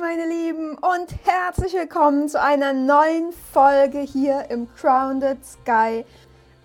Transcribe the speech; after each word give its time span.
meine 0.00 0.28
Lieben, 0.28 0.78
und 0.78 1.08
herzlich 1.24 1.72
willkommen 1.72 2.28
zu 2.28 2.40
einer 2.40 2.72
neuen 2.72 3.32
Folge 3.52 3.98
hier 3.98 4.48
im 4.48 4.68
Grounded 4.80 5.38
Sky 5.44 6.04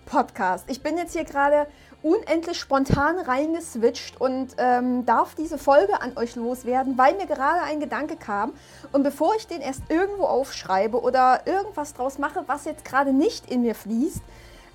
Podcast. 0.06 0.70
Ich 0.70 0.84
bin 0.84 0.96
jetzt 0.96 1.14
hier 1.14 1.24
gerade 1.24 1.66
unendlich 2.02 2.60
spontan 2.60 3.18
reingeswitcht 3.18 4.20
und 4.20 4.54
ähm, 4.58 5.04
darf 5.04 5.34
diese 5.34 5.58
Folge 5.58 6.00
an 6.00 6.16
euch 6.16 6.36
loswerden, 6.36 6.96
weil 6.96 7.14
mir 7.14 7.26
gerade 7.26 7.62
ein 7.62 7.80
Gedanke 7.80 8.14
kam. 8.14 8.52
Und 8.92 9.02
bevor 9.02 9.34
ich 9.34 9.48
den 9.48 9.62
erst 9.62 9.82
irgendwo 9.88 10.24
aufschreibe 10.24 11.00
oder 11.00 11.40
irgendwas 11.44 11.92
draus 11.94 12.18
mache, 12.18 12.44
was 12.46 12.66
jetzt 12.66 12.84
gerade 12.84 13.12
nicht 13.12 13.50
in 13.50 13.62
mir 13.62 13.74
fließt, 13.74 14.22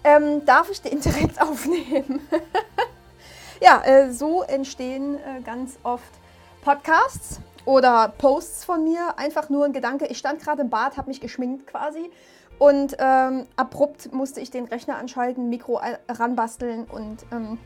ähm, 0.04 0.44
darf 0.46 0.70
ich 0.70 0.82
den 0.82 1.00
direkt 1.02 1.42
aufnehmen. 1.42 2.28
ja, 3.62 3.82
äh, 3.86 4.12
so 4.12 4.44
entstehen 4.44 5.16
äh, 5.16 5.42
ganz 5.44 5.78
oft 5.84 6.12
Podcasts 6.62 7.40
oder 7.70 8.12
Posts 8.18 8.66
von 8.66 8.84
mir. 8.84 9.14
Einfach 9.18 9.50
nur 9.50 9.64
ein 9.64 9.74
Gedanke. 9.74 10.08
Ich 10.08 10.18
stand 10.18 10.42
gerade 10.42 10.64
im 10.64 10.72
Bad, 10.72 10.98
habe 10.98 11.08
mich 11.08 11.22
geschminkt 11.22 11.68
quasi. 11.68 12.10
Und 12.58 12.98
ähm, 12.98 13.46
abrupt 13.56 14.12
musste 14.12 14.42
ich 14.42 14.50
den 14.50 14.66
Rechner 14.66 14.98
anschalten, 14.98 15.50
Mikro 15.50 15.80
ranbasteln 16.10 16.86
und 16.86 17.20
ähm, 17.32 17.60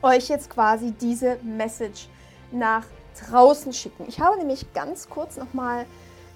euch 0.00 0.28
jetzt 0.28 0.48
quasi 0.48 0.92
diese 0.92 1.36
Message 1.42 2.08
nach 2.50 2.86
draußen 3.28 3.74
schicken. 3.74 4.06
Ich 4.08 4.20
habe 4.20 4.38
nämlich 4.38 4.72
ganz 4.72 5.10
kurz 5.10 5.36
nochmal 5.36 5.84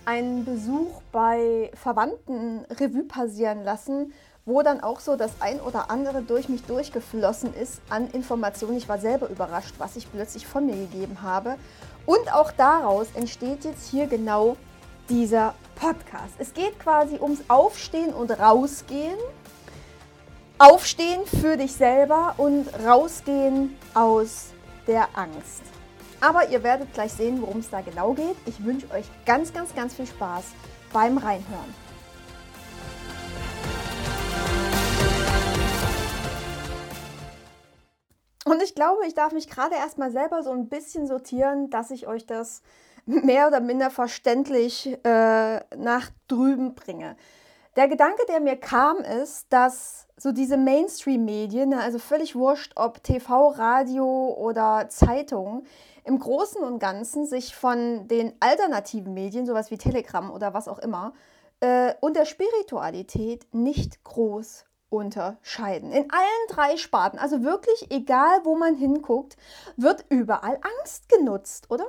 einen 0.04 0.44
Besuch 0.44 1.00
bei 1.10 1.70
Verwandten 1.74 2.66
Revue 2.68 3.04
passieren 3.04 3.64
lassen, 3.64 4.12
wo 4.44 4.62
dann 4.62 4.80
auch 4.80 5.00
so 5.00 5.16
das 5.16 5.32
ein 5.40 5.60
oder 5.60 5.90
andere 5.90 6.22
durch 6.22 6.48
mich 6.48 6.62
durchgeflossen 6.64 7.54
ist 7.54 7.80
an 7.88 8.10
Informationen. 8.10 8.76
Ich 8.76 8.88
war 8.88 8.98
selber 8.98 9.28
überrascht, 9.28 9.74
was 9.78 9.96
ich 9.96 10.10
plötzlich 10.10 10.46
von 10.46 10.66
mir 10.66 10.76
gegeben 10.76 11.22
habe. 11.22 11.56
Und 12.06 12.32
auch 12.32 12.50
daraus 12.52 13.08
entsteht 13.14 13.64
jetzt 13.64 13.90
hier 13.90 14.06
genau 14.06 14.56
dieser 15.08 15.54
Podcast. 15.76 16.34
Es 16.38 16.54
geht 16.54 16.78
quasi 16.78 17.18
ums 17.20 17.40
Aufstehen 17.48 18.12
und 18.12 18.30
Rausgehen. 18.30 19.18
Aufstehen 20.58 21.24
für 21.24 21.56
dich 21.56 21.72
selber 21.72 22.34
und 22.36 22.66
rausgehen 22.84 23.76
aus 23.94 24.48
der 24.86 25.08
Angst. 25.14 25.62
Aber 26.20 26.50
ihr 26.50 26.62
werdet 26.62 26.92
gleich 26.92 27.12
sehen, 27.12 27.40
worum 27.40 27.60
es 27.60 27.70
da 27.70 27.80
genau 27.80 28.12
geht. 28.12 28.36
Ich 28.44 28.62
wünsche 28.62 28.90
euch 28.90 29.06
ganz, 29.24 29.54
ganz, 29.54 29.74
ganz 29.74 29.94
viel 29.94 30.06
Spaß 30.06 30.44
beim 30.92 31.16
Reinhören. 31.16 31.89
Und 38.50 38.60
ich 38.64 38.74
glaube, 38.74 39.06
ich 39.06 39.14
darf 39.14 39.32
mich 39.32 39.48
gerade 39.48 39.76
erstmal 39.76 40.10
selber 40.10 40.42
so 40.42 40.50
ein 40.50 40.68
bisschen 40.68 41.06
sortieren, 41.06 41.70
dass 41.70 41.92
ich 41.92 42.08
euch 42.08 42.26
das 42.26 42.62
mehr 43.06 43.46
oder 43.46 43.60
minder 43.60 43.90
verständlich 43.90 44.98
äh, 45.04 45.60
nach 45.76 46.10
drüben 46.26 46.74
bringe. 46.74 47.16
Der 47.76 47.86
Gedanke, 47.86 48.26
der 48.28 48.40
mir 48.40 48.56
kam, 48.56 48.96
ist, 48.96 49.46
dass 49.52 50.08
so 50.16 50.32
diese 50.32 50.56
Mainstream-Medien, 50.56 51.68
ne, 51.68 51.80
also 51.80 52.00
völlig 52.00 52.34
wurscht, 52.34 52.72
ob 52.74 53.04
TV, 53.04 53.50
Radio 53.50 54.34
oder 54.36 54.88
Zeitung, 54.88 55.62
im 56.02 56.18
Großen 56.18 56.60
und 56.60 56.80
Ganzen 56.80 57.26
sich 57.26 57.54
von 57.54 58.08
den 58.08 58.32
alternativen 58.40 59.14
Medien, 59.14 59.46
sowas 59.46 59.70
wie 59.70 59.78
Telegram 59.78 60.28
oder 60.28 60.54
was 60.54 60.66
auch 60.66 60.80
immer, 60.80 61.12
äh, 61.60 61.94
und 62.00 62.16
der 62.16 62.24
Spiritualität 62.24 63.46
nicht 63.52 64.02
groß 64.02 64.64
unterscheiden. 64.90 65.92
In 65.92 66.10
allen 66.10 66.46
drei 66.48 66.76
Sparten, 66.76 67.18
also 67.18 67.42
wirklich 67.42 67.90
egal, 67.90 68.40
wo 68.44 68.56
man 68.56 68.74
hinguckt, 68.74 69.36
wird 69.76 70.04
überall 70.10 70.58
Angst 70.80 71.08
genutzt, 71.08 71.70
oder? 71.70 71.86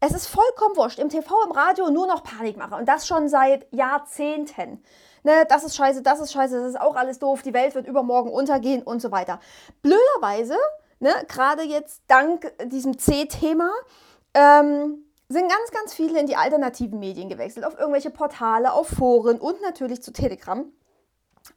Es 0.00 0.12
ist 0.12 0.26
vollkommen 0.26 0.76
wurscht. 0.76 0.98
Im 0.98 1.08
TV, 1.08 1.34
im 1.44 1.52
Radio 1.52 1.90
nur 1.90 2.06
noch 2.06 2.22
Panikmache. 2.22 2.76
Und 2.76 2.86
das 2.86 3.06
schon 3.06 3.28
seit 3.28 3.66
Jahrzehnten. 3.72 4.82
Ne, 5.24 5.44
das 5.48 5.64
ist 5.64 5.74
scheiße, 5.74 6.02
das 6.02 6.20
ist 6.20 6.32
scheiße, 6.32 6.60
das 6.60 6.68
ist 6.70 6.80
auch 6.80 6.94
alles 6.94 7.18
doof, 7.18 7.42
die 7.42 7.52
Welt 7.52 7.74
wird 7.74 7.88
übermorgen 7.88 8.30
untergehen 8.30 8.82
und 8.82 9.02
so 9.02 9.10
weiter. 9.10 9.40
Blöderweise, 9.82 10.56
ne, 11.00 11.12
gerade 11.26 11.64
jetzt 11.64 12.02
dank 12.06 12.52
diesem 12.66 12.98
C-Thema, 12.98 13.70
ähm, 14.34 15.04
sind 15.28 15.48
ganz, 15.48 15.70
ganz 15.72 15.92
viele 15.92 16.20
in 16.20 16.26
die 16.26 16.36
alternativen 16.36 17.00
Medien 17.00 17.28
gewechselt. 17.28 17.66
Auf 17.66 17.78
irgendwelche 17.78 18.10
Portale, 18.10 18.72
auf 18.72 18.88
Foren 18.88 19.40
und 19.40 19.60
natürlich 19.60 20.02
zu 20.02 20.12
Telegram. 20.12 20.72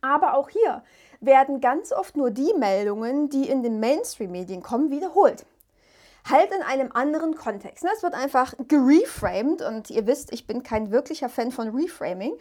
Aber 0.01 0.35
auch 0.35 0.49
hier 0.49 0.83
werden 1.19 1.61
ganz 1.61 1.91
oft 1.91 2.15
nur 2.15 2.31
die 2.31 2.53
Meldungen, 2.57 3.29
die 3.29 3.49
in 3.49 3.63
den 3.63 3.79
Mainstream-Medien 3.79 4.63
kommen, 4.63 4.89
wiederholt. 4.91 5.45
Halt 6.29 6.51
in 6.53 6.61
einem 6.61 6.91
anderen 6.91 7.35
Kontext. 7.35 7.83
Es 7.83 8.03
wird 8.03 8.13
einfach 8.13 8.53
gereframed 8.67 9.61
und 9.61 9.89
ihr 9.89 10.05
wisst, 10.07 10.31
ich 10.31 10.45
bin 10.47 10.63
kein 10.63 10.91
wirklicher 10.91 11.29
Fan 11.29 11.51
von 11.51 11.69
Reframing. 11.69 12.33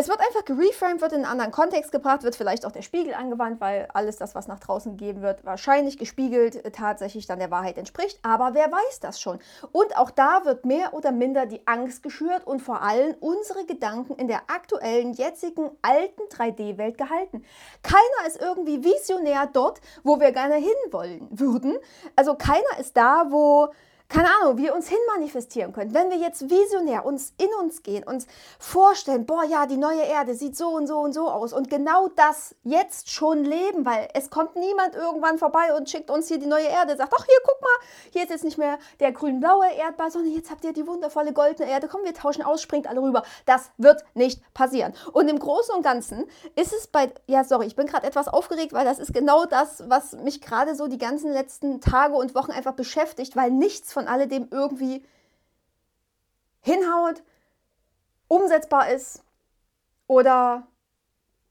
Es 0.00 0.08
wird 0.08 0.20
einfach 0.20 0.46
gereframed, 0.46 1.02
wird 1.02 1.12
in 1.12 1.18
einen 1.18 1.26
anderen 1.26 1.50
Kontext 1.50 1.92
gebracht, 1.92 2.22
wird 2.22 2.34
vielleicht 2.34 2.64
auch 2.64 2.72
der 2.72 2.80
Spiegel 2.80 3.12
angewandt, 3.12 3.60
weil 3.60 3.86
alles 3.92 4.16
das, 4.16 4.34
was 4.34 4.48
nach 4.48 4.58
draußen 4.58 4.96
gegeben 4.96 5.20
wird, 5.20 5.44
wahrscheinlich 5.44 5.98
gespiegelt 5.98 6.64
äh, 6.64 6.70
tatsächlich 6.70 7.26
dann 7.26 7.38
der 7.38 7.50
Wahrheit 7.50 7.76
entspricht. 7.76 8.18
Aber 8.22 8.54
wer 8.54 8.72
weiß 8.72 9.00
das 9.00 9.20
schon? 9.20 9.40
Und 9.72 9.98
auch 9.98 10.10
da 10.10 10.46
wird 10.46 10.64
mehr 10.64 10.94
oder 10.94 11.12
minder 11.12 11.44
die 11.44 11.66
Angst 11.66 12.02
geschürt 12.02 12.46
und 12.46 12.62
vor 12.62 12.80
allem 12.80 13.14
unsere 13.20 13.66
Gedanken 13.66 14.14
in 14.14 14.26
der 14.26 14.40
aktuellen, 14.46 15.12
jetzigen, 15.12 15.68
alten 15.82 16.22
3D-Welt 16.32 16.96
gehalten. 16.96 17.44
Keiner 17.82 18.26
ist 18.26 18.40
irgendwie 18.40 18.82
visionär 18.82 19.50
dort, 19.52 19.82
wo 20.02 20.18
wir 20.18 20.32
gerne 20.32 20.54
hinwollen 20.54 21.28
würden. 21.30 21.76
Also 22.16 22.36
keiner 22.36 22.78
ist 22.78 22.96
da, 22.96 23.26
wo 23.28 23.68
keine 24.10 24.28
Ahnung, 24.42 24.58
wir 24.58 24.74
uns 24.74 24.88
hinmanifestieren 24.88 25.72
können. 25.72 25.94
Wenn 25.94 26.10
wir 26.10 26.16
jetzt 26.18 26.50
visionär 26.50 27.06
uns 27.06 27.32
in 27.38 27.48
uns 27.60 27.84
gehen, 27.84 28.02
uns 28.02 28.26
vorstellen, 28.58 29.24
boah, 29.24 29.44
ja, 29.44 29.66
die 29.66 29.76
neue 29.76 30.02
Erde 30.02 30.34
sieht 30.34 30.56
so 30.56 30.68
und 30.68 30.88
so 30.88 30.98
und 30.98 31.12
so 31.12 31.30
aus 31.30 31.52
und 31.52 31.70
genau 31.70 32.08
das 32.16 32.56
jetzt 32.64 33.08
schon 33.10 33.44
leben, 33.44 33.86
weil 33.86 34.08
es 34.14 34.28
kommt 34.28 34.56
niemand 34.56 34.96
irgendwann 34.96 35.38
vorbei 35.38 35.74
und 35.76 35.88
schickt 35.88 36.10
uns 36.10 36.26
hier 36.26 36.38
die 36.38 36.46
neue 36.46 36.66
Erde, 36.66 36.96
sagt, 36.96 37.14
ach 37.16 37.24
hier, 37.24 37.38
guck 37.44 37.60
mal, 37.62 37.86
hier 38.10 38.24
ist 38.24 38.30
jetzt 38.30 38.44
nicht 38.44 38.58
mehr 38.58 38.78
der 38.98 39.12
grün-blaue 39.12 39.72
Erdball, 39.78 40.10
sondern 40.10 40.32
jetzt 40.32 40.50
habt 40.50 40.64
ihr 40.64 40.72
die 40.72 40.88
wundervolle 40.88 41.32
goldene 41.32 41.70
Erde, 41.70 41.86
komm, 41.86 42.02
wir 42.02 42.12
tauschen 42.12 42.42
aus, 42.42 42.60
springt 42.60 42.88
alle 42.88 43.00
rüber. 43.00 43.22
Das 43.46 43.70
wird 43.78 44.02
nicht 44.14 44.42
passieren. 44.54 44.92
Und 45.12 45.28
im 45.28 45.38
Großen 45.38 45.72
und 45.72 45.82
Ganzen 45.82 46.26
ist 46.56 46.72
es 46.72 46.88
bei, 46.88 47.12
ja, 47.28 47.44
sorry, 47.44 47.66
ich 47.66 47.76
bin 47.76 47.86
gerade 47.86 48.08
etwas 48.08 48.26
aufgeregt, 48.26 48.72
weil 48.72 48.84
das 48.84 48.98
ist 48.98 49.14
genau 49.14 49.46
das, 49.46 49.84
was 49.88 50.12
mich 50.12 50.40
gerade 50.40 50.74
so 50.74 50.88
die 50.88 50.98
ganzen 50.98 51.32
letzten 51.32 51.80
Tage 51.80 52.14
und 52.14 52.34
Wochen 52.34 52.50
einfach 52.50 52.74
beschäftigt, 52.74 53.36
weil 53.36 53.52
nichts 53.52 53.92
von 53.92 53.99
von 54.00 54.08
alledem 54.08 54.48
irgendwie 54.50 55.04
hinhaut, 56.62 57.22
umsetzbar 58.28 58.90
ist 58.90 59.22
oder 60.06 60.66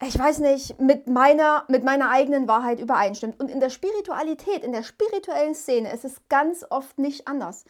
ich 0.02 0.18
weiß 0.18 0.40
nicht, 0.40 0.80
mit 0.80 1.08
meiner, 1.08 1.66
mit 1.68 1.84
meiner 1.84 2.10
eigenen 2.10 2.48
Wahrheit 2.48 2.80
übereinstimmt. 2.80 3.38
Und 3.40 3.52
in 3.52 3.60
der 3.60 3.70
Spiritualität, 3.70 4.64
in 4.64 4.72
der 4.72 4.84
spirituellen 4.84 5.54
Szene 5.54 5.92
ist 5.92 6.06
es 6.06 6.22
ganz 6.30 6.66
oft 6.70 6.98
nicht 6.98 7.28
anders. 7.28 7.66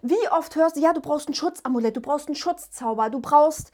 Wie 0.00 0.28
oft 0.30 0.56
hörst 0.56 0.76
du, 0.76 0.80
ja, 0.80 0.94
du 0.94 1.00
brauchst 1.02 1.28
ein 1.28 1.34
Schutzamulett, 1.34 1.94
du 1.94 2.00
brauchst 2.00 2.26
einen 2.26 2.36
Schutzzauber, 2.36 3.10
du 3.10 3.20
brauchst, 3.20 3.70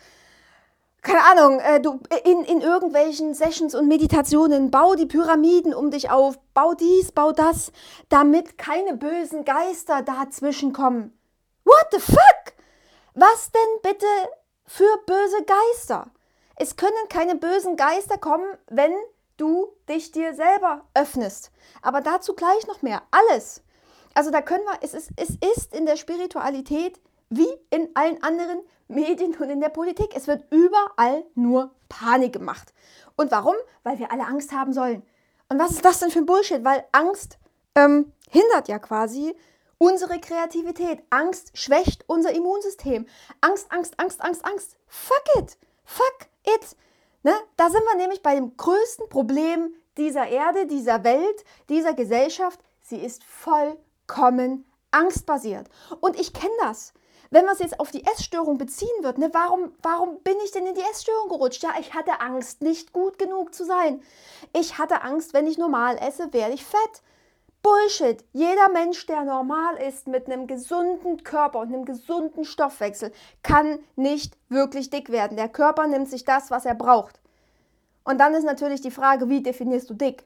keine 1.03 1.25
Ahnung, 1.25 1.61
äh, 1.61 1.81
du, 1.81 2.01
in, 2.25 2.45
in 2.45 2.61
irgendwelchen 2.61 3.35
Sessions 3.35 3.75
und 3.75 3.89
Meditationen, 3.89 4.71
bau 4.71 4.95
die 4.95 5.07
Pyramiden 5.07 5.75
um 5.75 5.91
dich 5.91 6.11
auf, 6.11 6.39
bau 6.55 6.75
dies, 6.75 7.13
bau 7.13 7.33
das, 7.33 7.73
damit 8.09 8.59
keine 8.59 8.97
bösen 8.97 9.45
Geister 9.45 10.03
dazwischen 10.03 10.73
kommen. 10.73 11.19
What 11.65 11.87
the 11.93 12.01
fuck? 12.01 12.55
Was 13.15 13.51
denn 13.53 13.81
bitte 13.83 14.07
für 14.67 14.99
böse 15.07 15.45
Geister? 15.45 16.11
Es 16.57 16.77
können 16.77 17.09
keine 17.09 17.37
bösen 17.37 17.77
Geister 17.77 18.19
kommen, 18.19 18.47
wenn 18.69 18.93
du 19.37 19.69
dich 19.89 20.13
dir 20.13 20.35
selber 20.35 20.85
öffnest. 20.95 21.51
Aber 21.81 22.03
dazu 22.03 22.35
gleich 22.35 22.67
noch 22.67 22.83
mehr. 22.83 23.03
Alles. 23.11 23.63
Also 24.15 24.31
da 24.31 24.43
können 24.43 24.65
wir, 24.65 24.79
es 24.83 24.93
ist, 24.93 25.11
es 25.17 25.31
ist 25.55 25.75
in 25.75 25.87
der 25.87 25.97
Spiritualität 25.97 27.01
wie 27.31 27.49
in 27.71 27.89
allen 27.95 28.23
anderen 28.23 28.61
Medien 28.91 29.35
und 29.37 29.51
in 29.51 29.61
der 29.61 29.69
Politik. 29.69 30.15
Es 30.15 30.27
wird 30.27 30.45
überall 30.51 31.25
nur 31.35 31.71
Panik 31.89 32.33
gemacht. 32.33 32.73
Und 33.17 33.31
warum? 33.31 33.55
Weil 33.83 33.99
wir 33.99 34.13
alle 34.13 34.27
Angst 34.27 34.53
haben 34.53 34.73
sollen. 34.73 35.03
Und 35.49 35.59
was 35.59 35.73
ist 35.73 35.85
das 35.85 36.01
denn 36.01 36.11
für 36.11 36.21
ein 36.21 36.27
Bullshit? 36.27 36.65
Weil 36.65 36.85
Angst 36.93 37.39
ähm, 37.75 38.13
hindert 38.31 38.69
ja 38.69 38.79
quasi 38.79 39.35
unsere 39.79 40.21
Kreativität. 40.21 41.03
Angst 41.11 41.57
schwächt 41.57 42.05
unser 42.07 42.33
Immunsystem. 42.33 43.07
Angst, 43.41 43.71
Angst, 43.71 43.99
Angst, 43.99 44.23
Angst, 44.23 44.45
Angst. 44.45 44.77
Fuck 44.87 45.25
it. 45.39 45.59
Fuck 45.85 46.29
it. 46.47 46.77
Ne? 47.23 47.35
Da 47.57 47.71
sind 47.71 47.83
wir 47.83 47.97
nämlich 47.97 48.23
bei 48.23 48.35
dem 48.35 48.57
größten 48.57 49.09
Problem 49.09 49.75
dieser 49.97 50.29
Erde, 50.29 50.67
dieser 50.67 51.05
Welt, 51.05 51.45
dieser 51.69 51.95
Gesellschaft. 51.95 52.61
Sie 52.81 52.99
ist 52.99 53.25
vollkommen 53.25 54.65
angstbasiert. 54.91 55.69
Und 56.01 56.19
ich 56.19 56.33
kenne 56.33 56.53
das. 56.61 56.93
Wenn 57.33 57.45
man 57.45 57.55
es 57.55 57.61
jetzt 57.61 57.79
auf 57.79 57.93
die 57.93 58.05
Essstörung 58.05 58.59
beziehen 58.59 58.89
wird, 59.03 59.19
ne, 59.19 59.31
warum, 59.33 59.73
warum 59.83 60.21
bin 60.23 60.35
ich 60.45 60.51
denn 60.51 60.67
in 60.67 60.75
die 60.75 60.81
Essstörung 60.81 61.29
gerutscht? 61.29 61.63
Ja, 61.63 61.71
ich 61.79 61.95
hatte 61.95 62.21
Angst, 62.21 62.61
nicht 62.61 62.93
gut 62.93 63.19
genug 63.19 63.55
zu 63.55 63.65
sein. 63.65 64.03
Ich 64.53 64.79
hatte 64.79 65.03
Angst, 65.03 65.33
wenn 65.33 65.47
ich 65.47 65.57
normal 65.57 65.97
esse, 65.99 66.33
werde 66.33 66.55
ich 66.55 66.65
fett. 66.65 67.03
Bullshit. 67.63 68.25
Jeder 68.33 68.69
Mensch, 68.71 69.07
der 69.07 69.23
normal 69.23 69.77
ist, 69.77 70.09
mit 70.09 70.27
einem 70.27 70.47
gesunden 70.47 71.23
Körper 71.23 71.61
und 71.61 71.69
einem 71.69 71.85
gesunden 71.85 72.45
Stoffwechsel, 72.45 73.13
kann 73.43 73.79
nicht 73.97 74.37
wirklich 74.49 74.91
dick 74.91 75.11
werden. 75.11 75.37
Der 75.37 75.49
Körper 75.49 75.87
nimmt 75.87 76.09
sich 76.09 76.25
das, 76.25 76.51
was 76.51 76.65
er 76.65 76.75
braucht. 76.75 77.21
Und 78.03 78.19
dann 78.19 78.35
ist 78.35 78.45
natürlich 78.45 78.81
die 78.81 78.91
Frage, 78.91 79.29
wie 79.29 79.43
definierst 79.43 79.89
du 79.91 79.95
dick? 79.95 80.25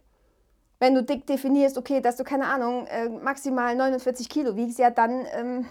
Wenn 0.78 0.94
du 0.94 1.02
dick 1.02 1.26
definierst, 1.26 1.76
okay, 1.76 2.00
dass 2.00 2.16
du 2.16 2.24
keine 2.24 2.46
Ahnung, 2.46 2.86
äh, 2.86 3.08
maximal 3.08 3.74
49 3.74 4.28
Kilo 4.28 4.56
wiegst, 4.56 4.78
ja, 4.78 4.90
dann 4.90 5.26
ähm, 5.32 5.66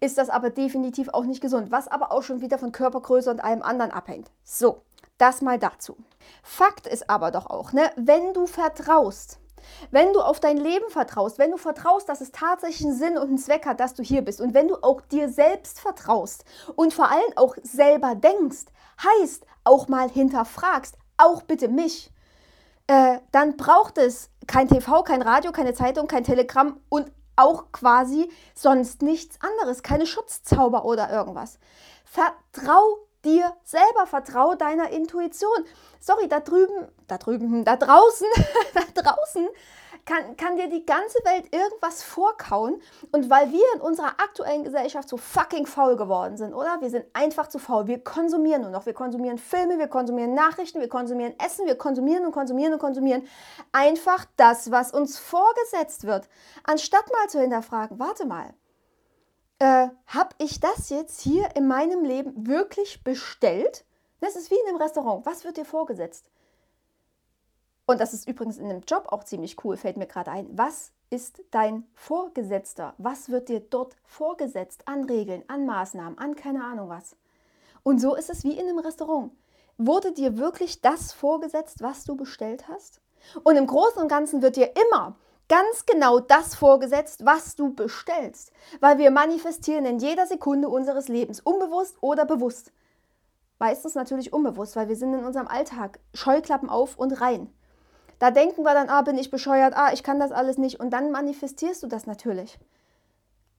ist 0.00 0.18
das 0.18 0.30
aber 0.30 0.50
definitiv 0.50 1.08
auch 1.10 1.24
nicht 1.24 1.40
gesund. 1.40 1.70
Was 1.70 1.88
aber 1.88 2.12
auch 2.12 2.22
schon 2.22 2.40
wieder 2.40 2.58
von 2.58 2.72
Körpergröße 2.72 3.30
und 3.30 3.44
allem 3.44 3.62
anderen 3.62 3.90
abhängt. 3.90 4.30
So, 4.42 4.82
das 5.18 5.42
mal 5.42 5.58
dazu. 5.58 5.96
Fakt 6.42 6.86
ist 6.86 7.10
aber 7.10 7.30
doch 7.30 7.46
auch, 7.46 7.72
ne, 7.72 7.90
wenn 7.96 8.32
du 8.32 8.46
vertraust, 8.46 9.38
wenn 9.90 10.12
du 10.12 10.20
auf 10.20 10.40
dein 10.40 10.56
Leben 10.56 10.88
vertraust, 10.88 11.38
wenn 11.38 11.50
du 11.50 11.58
vertraust, 11.58 12.08
dass 12.08 12.22
es 12.22 12.32
tatsächlich 12.32 12.86
einen 12.86 12.96
Sinn 12.96 13.18
und 13.18 13.28
einen 13.28 13.38
Zweck 13.38 13.66
hat, 13.66 13.80
dass 13.80 13.94
du 13.94 14.02
hier 14.02 14.22
bist 14.22 14.40
und 14.40 14.54
wenn 14.54 14.68
du 14.68 14.76
auch 14.82 15.02
dir 15.02 15.28
selbst 15.28 15.80
vertraust 15.80 16.44
und 16.76 16.94
vor 16.94 17.10
allem 17.10 17.32
auch 17.36 17.56
selber 17.62 18.14
denkst, 18.14 18.66
heißt 19.02 19.44
auch 19.64 19.88
mal 19.88 20.08
hinterfragst, 20.08 20.96
auch 21.18 21.42
bitte 21.42 21.68
mich, 21.68 22.10
äh, 22.86 23.18
dann 23.30 23.56
braucht 23.56 23.98
es 23.98 24.30
kein 24.46 24.68
TV, 24.68 25.02
kein 25.02 25.22
Radio, 25.22 25.52
keine 25.52 25.74
Zeitung, 25.74 26.06
kein 26.06 26.24
Telegramm 26.24 26.80
und 26.88 27.12
auch 27.40 27.72
quasi 27.72 28.30
sonst 28.54 29.02
nichts 29.02 29.38
anderes, 29.40 29.82
keine 29.82 30.06
Schutzzauber 30.06 30.84
oder 30.84 31.10
irgendwas. 31.10 31.58
Vertrau 32.04 32.98
dir 33.24 33.54
selber, 33.64 34.06
vertrau 34.06 34.54
deiner 34.54 34.90
Intuition. 34.90 35.64
Sorry, 36.00 36.28
da 36.28 36.40
drüben, 36.40 36.88
da 37.06 37.18
drüben, 37.18 37.64
da 37.64 37.76
draußen, 37.76 38.26
da 38.74 39.02
draußen 39.02 39.48
kann, 40.04 40.36
kann 40.36 40.56
dir 40.56 40.68
die 40.68 40.84
ganze 40.84 41.18
Welt 41.24 41.52
irgendwas 41.54 42.02
vorkauen. 42.02 42.80
Und 43.12 43.30
weil 43.30 43.52
wir 43.52 43.64
in 43.74 43.80
unserer 43.80 44.10
aktuellen 44.20 44.64
Gesellschaft 44.64 45.08
so 45.08 45.16
fucking 45.16 45.66
faul 45.66 45.96
geworden 45.96 46.36
sind, 46.36 46.54
oder? 46.54 46.80
Wir 46.80 46.90
sind 46.90 47.06
einfach 47.12 47.48
zu 47.48 47.58
faul. 47.58 47.86
Wir 47.86 48.02
konsumieren 48.02 48.62
nur 48.62 48.70
noch. 48.70 48.86
Wir 48.86 48.94
konsumieren 48.94 49.38
Filme, 49.38 49.78
wir 49.78 49.88
konsumieren 49.88 50.34
Nachrichten, 50.34 50.80
wir 50.80 50.88
konsumieren 50.88 51.34
Essen, 51.44 51.66
wir 51.66 51.76
konsumieren 51.76 52.24
und 52.26 52.32
konsumieren 52.32 52.72
und 52.72 52.78
konsumieren. 52.78 53.26
Einfach 53.72 54.26
das, 54.36 54.70
was 54.70 54.92
uns 54.92 55.18
vorgesetzt 55.18 56.06
wird. 56.06 56.28
Anstatt 56.64 57.10
mal 57.12 57.28
zu 57.28 57.40
hinterfragen, 57.40 57.98
warte 57.98 58.26
mal, 58.26 58.54
äh, 59.58 59.88
habe 60.06 60.34
ich 60.38 60.58
das 60.60 60.88
jetzt 60.88 61.20
hier 61.20 61.54
in 61.54 61.68
meinem 61.68 62.04
Leben 62.04 62.46
wirklich 62.46 63.04
bestellt? 63.04 63.84
Das 64.20 64.36
ist 64.36 64.50
wie 64.50 64.56
in 64.56 64.68
einem 64.68 64.82
Restaurant. 64.82 65.24
Was 65.26 65.44
wird 65.44 65.56
dir 65.56 65.64
vorgesetzt? 65.64 66.30
Und 67.90 68.00
das 68.00 68.14
ist 68.14 68.28
übrigens 68.28 68.56
in 68.56 68.66
einem 68.66 68.82
Job 68.86 69.06
auch 69.08 69.24
ziemlich 69.24 69.64
cool, 69.64 69.76
fällt 69.76 69.96
mir 69.96 70.06
gerade 70.06 70.30
ein. 70.30 70.46
Was 70.56 70.92
ist 71.10 71.42
dein 71.50 71.88
Vorgesetzter? 71.94 72.94
Was 72.98 73.30
wird 73.30 73.48
dir 73.48 73.58
dort 73.58 73.96
vorgesetzt 74.04 74.86
an 74.86 75.02
Regeln, 75.06 75.42
an 75.48 75.66
Maßnahmen, 75.66 76.16
an 76.16 76.36
keine 76.36 76.62
Ahnung 76.62 76.88
was? 76.88 77.16
Und 77.82 78.00
so 78.00 78.14
ist 78.14 78.30
es 78.30 78.44
wie 78.44 78.52
in 78.52 78.68
einem 78.68 78.78
Restaurant. 78.78 79.32
Wurde 79.76 80.12
dir 80.12 80.38
wirklich 80.38 80.80
das 80.80 81.12
vorgesetzt, 81.12 81.82
was 81.82 82.04
du 82.04 82.14
bestellt 82.14 82.68
hast? 82.68 83.00
Und 83.42 83.56
im 83.56 83.66
Großen 83.66 84.00
und 84.00 84.06
Ganzen 84.06 84.40
wird 84.40 84.54
dir 84.54 84.70
immer 84.86 85.16
ganz 85.48 85.84
genau 85.84 86.20
das 86.20 86.54
vorgesetzt, 86.54 87.26
was 87.26 87.56
du 87.56 87.74
bestellst, 87.74 88.52
weil 88.78 88.98
wir 88.98 89.10
manifestieren 89.10 89.84
in 89.84 89.98
jeder 89.98 90.28
Sekunde 90.28 90.68
unseres 90.68 91.08
Lebens, 91.08 91.40
unbewusst 91.40 91.96
oder 92.02 92.24
bewusst. 92.24 92.70
Meistens 93.58 93.96
natürlich 93.96 94.32
unbewusst, 94.32 94.76
weil 94.76 94.88
wir 94.88 94.94
sind 94.94 95.12
in 95.12 95.24
unserem 95.24 95.48
Alltag 95.48 95.98
Scheuklappen 96.14 96.70
auf 96.70 96.96
und 96.96 97.20
rein. 97.20 97.52
Da 98.20 98.30
denken 98.30 98.62
wir 98.62 98.74
dann, 98.74 98.90
ah, 98.90 99.00
bin 99.02 99.18
ich 99.18 99.30
bescheuert, 99.30 99.74
ah, 99.74 99.92
ich 99.92 100.02
kann 100.02 100.20
das 100.20 100.30
alles 100.30 100.58
nicht 100.58 100.78
und 100.78 100.90
dann 100.90 101.10
manifestierst 101.10 101.82
du 101.82 101.86
das 101.86 102.06
natürlich. 102.06 102.58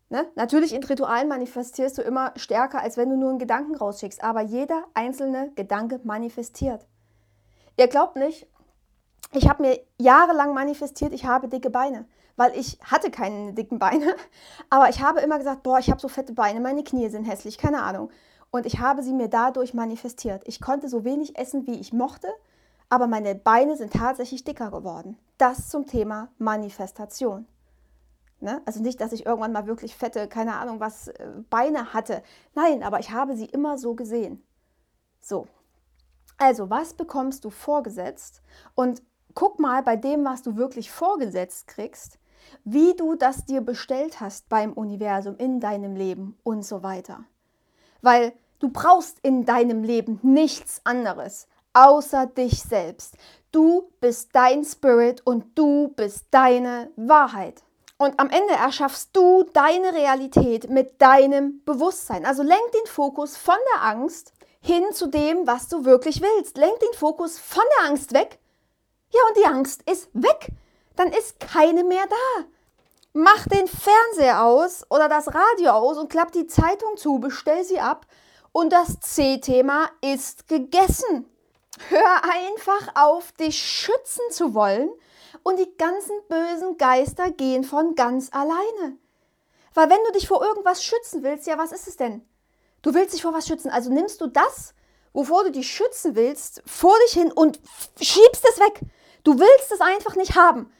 Ne? 0.09 0.27
Natürlich 0.35 0.73
in 0.73 0.83
Ritualen 0.83 1.27
manifestierst 1.27 1.97
du 1.97 2.03
immer 2.03 2.31
stärker, 2.35 2.79
als 2.79 2.95
wenn 2.95 3.09
du 3.09 3.17
nur 3.17 3.31
einen 3.31 3.39
Gedanken 3.39 3.75
rausschickst, 3.75 4.23
aber 4.23 4.41
jeder 4.41 4.83
einzelne 4.93 5.51
Gedanke 5.55 5.99
manifestiert. 6.03 6.85
Ihr 7.75 7.87
glaubt 7.87 8.17
nicht, 8.17 8.45
ich 9.33 9.49
habe 9.49 9.63
mir 9.63 9.79
jahrelang 9.97 10.53
manifestiert, 10.53 11.13
ich 11.13 11.25
habe 11.25 11.47
dicke 11.47 11.71
Beine, 11.71 12.05
weil 12.35 12.55
ich 12.55 12.77
hatte 12.83 13.09
keine 13.09 13.53
dicken 13.53 13.79
Beine, 13.79 14.15
aber 14.69 14.89
ich 14.89 15.01
habe 15.01 15.21
immer 15.21 15.39
gesagt, 15.39 15.63
boah, 15.63 15.79
ich 15.79 15.89
habe 15.89 15.99
so 15.99 16.07
fette 16.07 16.33
Beine, 16.33 16.59
meine 16.59 16.83
Knie 16.83 17.09
sind 17.09 17.23
hässlich, 17.23 17.57
keine 17.57 17.81
Ahnung. 17.81 18.11
Und 18.51 18.67
ich 18.67 18.79
habe 18.79 19.01
sie 19.01 19.13
mir 19.13 19.29
dadurch 19.29 19.73
manifestiert. 19.73 20.43
Ich 20.45 20.61
konnte 20.61 20.87
so 20.87 21.03
wenig 21.03 21.37
essen, 21.37 21.65
wie 21.65 21.79
ich 21.79 21.93
mochte, 21.93 22.27
aber 22.91 23.07
meine 23.07 23.35
Beine 23.35 23.77
sind 23.77 23.93
tatsächlich 23.93 24.43
dicker 24.43 24.69
geworden. 24.69 25.17
Das 25.37 25.69
zum 25.69 25.87
Thema 25.87 26.27
Manifestation. 26.37 27.47
Ne? 28.41 28.61
Also 28.65 28.81
nicht, 28.81 28.99
dass 28.99 29.13
ich 29.13 29.25
irgendwann 29.25 29.53
mal 29.53 29.65
wirklich 29.65 29.95
fette, 29.95 30.27
keine 30.27 30.55
Ahnung 30.55 30.81
was, 30.81 31.07
äh, 31.07 31.27
Beine 31.49 31.93
hatte. 31.93 32.21
Nein, 32.53 32.83
aber 32.83 32.99
ich 32.99 33.11
habe 33.11 33.37
sie 33.37 33.45
immer 33.45 33.77
so 33.77 33.95
gesehen. 33.95 34.43
So. 35.21 35.47
Also, 36.37 36.69
was 36.69 36.93
bekommst 36.93 37.45
du 37.45 37.49
vorgesetzt? 37.49 38.41
Und 38.75 39.01
guck 39.35 39.57
mal 39.57 39.83
bei 39.83 39.95
dem, 39.95 40.25
was 40.25 40.41
du 40.41 40.57
wirklich 40.57 40.91
vorgesetzt 40.91 41.67
kriegst, 41.67 42.19
wie 42.65 42.93
du 42.95 43.15
das 43.15 43.45
dir 43.45 43.61
bestellt 43.61 44.19
hast 44.19 44.49
beim 44.49 44.73
Universum, 44.73 45.37
in 45.37 45.61
deinem 45.61 45.95
Leben 45.95 46.37
und 46.43 46.65
so 46.65 46.83
weiter. 46.83 47.23
Weil 48.01 48.33
du 48.59 48.67
brauchst 48.67 49.19
in 49.19 49.45
deinem 49.45 49.81
Leben 49.85 50.19
nichts 50.23 50.81
anderes 50.83 51.47
außer 51.73 52.27
dich 52.27 52.61
selbst. 52.61 53.15
Du 53.51 53.91
bist 53.99 54.29
dein 54.33 54.63
Spirit 54.63 55.21
und 55.25 55.57
du 55.57 55.89
bist 55.95 56.25
deine 56.31 56.91
Wahrheit. 56.95 57.63
Und 57.97 58.19
am 58.19 58.29
Ende 58.29 58.53
erschaffst 58.53 59.09
du 59.13 59.43
deine 59.53 59.93
Realität 59.93 60.69
mit 60.69 61.01
deinem 61.01 61.63
Bewusstsein. 61.65 62.25
Also 62.25 62.43
lenk 62.43 62.71
den 62.73 62.87
Fokus 62.87 63.37
von 63.37 63.55
der 63.75 63.83
Angst 63.83 64.33
hin 64.59 64.83
zu 64.91 65.07
dem, 65.07 65.45
was 65.45 65.67
du 65.67 65.85
wirklich 65.85 66.21
willst. 66.21 66.57
Lenk 66.57 66.79
den 66.79 66.93
Fokus 66.97 67.37
von 67.37 67.63
der 67.79 67.89
Angst 67.89 68.13
weg 68.13 68.39
ja, 69.11 69.19
und 69.27 69.37
die 69.37 69.45
Angst 69.45 69.81
ist 69.89 70.09
weg. 70.13 70.47
Dann 70.95 71.11
ist 71.11 71.39
keine 71.39 71.83
mehr 71.83 72.05
da. 72.07 72.45
Mach 73.13 73.45
den 73.47 73.67
Fernseher 73.67 74.43
aus 74.43 74.85
oder 74.89 75.09
das 75.09 75.27
Radio 75.33 75.71
aus 75.71 75.97
und 75.97 76.09
klapp 76.09 76.31
die 76.31 76.47
Zeitung 76.47 76.95
zu, 76.95 77.19
bestell 77.19 77.63
sie 77.63 77.79
ab 77.79 78.05
und 78.53 78.71
das 78.71 78.99
C-Thema 79.01 79.89
ist 80.01 80.47
gegessen. 80.47 81.25
Hör 81.89 82.23
einfach 82.23 82.95
auf, 82.95 83.31
dich 83.33 83.61
schützen 83.61 84.23
zu 84.29 84.53
wollen 84.53 84.89
und 85.43 85.57
die 85.57 85.77
ganzen 85.77 86.15
bösen 86.27 86.77
Geister 86.77 87.31
gehen 87.31 87.63
von 87.63 87.95
ganz 87.95 88.29
alleine. 88.31 88.97
Weil 89.73 89.89
wenn 89.89 90.03
du 90.05 90.11
dich 90.11 90.27
vor 90.27 90.43
irgendwas 90.43 90.83
schützen 90.83 91.23
willst, 91.23 91.47
ja, 91.47 91.57
was 91.57 91.71
ist 91.71 91.87
es 91.87 91.95
denn? 91.95 92.27
Du 92.81 92.93
willst 92.93 93.13
dich 93.13 93.21
vor 93.21 93.33
was 93.33 93.47
schützen, 93.47 93.69
also 93.69 93.91
nimmst 93.91 94.19
du 94.21 94.27
das, 94.27 94.73
wovor 95.13 95.43
du 95.43 95.51
dich 95.51 95.71
schützen 95.71 96.15
willst, 96.15 96.61
vor 96.65 96.95
dich 97.05 97.13
hin 97.13 97.31
und 97.31 97.59
schiebst 97.99 98.45
es 98.49 98.59
weg. 98.59 98.81
Du 99.23 99.39
willst 99.39 99.71
es 99.71 99.81
einfach 99.81 100.15
nicht 100.15 100.35
haben. 100.35 100.71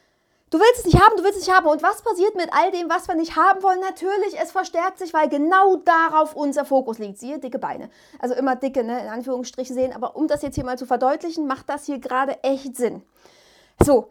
Du 0.52 0.60
willst 0.60 0.80
es 0.80 0.84
nicht 0.84 1.00
haben, 1.00 1.16
du 1.16 1.24
willst 1.24 1.38
es 1.38 1.46
nicht 1.46 1.56
haben. 1.56 1.66
Und 1.66 1.82
was 1.82 2.02
passiert 2.02 2.34
mit 2.34 2.52
all 2.52 2.70
dem, 2.70 2.90
was 2.90 3.08
wir 3.08 3.14
nicht 3.14 3.36
haben 3.36 3.62
wollen? 3.62 3.80
Natürlich, 3.80 4.38
es 4.38 4.52
verstärkt 4.52 4.98
sich, 4.98 5.14
weil 5.14 5.30
genau 5.30 5.76
darauf 5.76 6.36
unser 6.36 6.66
Fokus 6.66 6.98
liegt. 6.98 7.18
Siehe, 7.18 7.38
dicke 7.38 7.58
Beine. 7.58 7.88
Also 8.18 8.34
immer 8.34 8.54
dicke, 8.54 8.84
ne, 8.84 9.00
in 9.00 9.08
Anführungsstrichen 9.08 9.74
sehen. 9.74 9.94
Aber 9.94 10.14
um 10.14 10.28
das 10.28 10.42
jetzt 10.42 10.56
hier 10.56 10.66
mal 10.66 10.76
zu 10.76 10.84
verdeutlichen, 10.84 11.46
macht 11.46 11.70
das 11.70 11.86
hier 11.86 12.00
gerade 12.00 12.44
echt 12.44 12.76
Sinn. 12.76 13.02
So, 13.82 14.10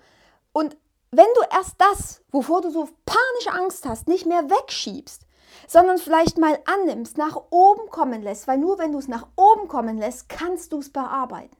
und 0.51 0.75
wenn 1.11 1.27
du 1.35 1.41
erst 1.55 1.75
das, 1.77 2.21
wovor 2.31 2.61
du 2.61 2.71
so 2.71 2.89
panische 3.05 3.51
Angst 3.61 3.87
hast, 3.87 4.07
nicht 4.07 4.25
mehr 4.25 4.49
wegschiebst, 4.49 5.27
sondern 5.67 5.99
vielleicht 5.99 6.39
mal 6.39 6.57
annimmst, 6.65 7.19
nach 7.19 7.39
oben 7.51 7.87
kommen 7.91 8.23
lässt, 8.23 8.47
weil 8.47 8.57
nur 8.57 8.79
wenn 8.79 8.93
du 8.93 8.97
es 8.97 9.07
nach 9.07 9.27
oben 9.35 9.67
kommen 9.67 9.99
lässt, 9.99 10.27
kannst 10.27 10.73
du 10.73 10.79
es 10.79 10.91
bearbeiten. 10.91 11.55